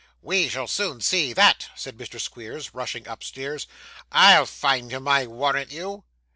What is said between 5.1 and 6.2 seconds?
warrant you.